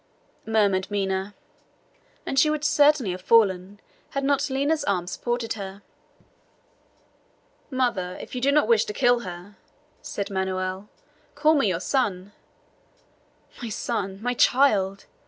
murmured 0.47 0.89
Minha. 0.89 1.35
And 2.25 2.39
she 2.39 2.49
would 2.49 2.63
certainly 2.63 3.11
have 3.11 3.21
fallen 3.21 3.79
had 4.09 4.23
not 4.23 4.49
Lina's 4.49 4.83
arm 4.85 5.05
supported 5.05 5.53
her. 5.53 5.83
"Mother, 7.69 8.17
if 8.19 8.33
you 8.33 8.41
do 8.41 8.51
not 8.51 8.67
wish 8.67 8.85
to 8.85 8.93
kill 8.93 9.19
her," 9.19 9.57
said 10.01 10.31
Manoel, 10.31 10.89
"call 11.35 11.53
me 11.53 11.67
your 11.67 11.79
son!" 11.79 12.31
"My 13.61 13.69
son! 13.69 14.19
my 14.23 14.33
child!" 14.33 15.05